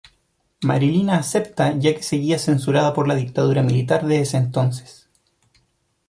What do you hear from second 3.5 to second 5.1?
militar de ese entonces.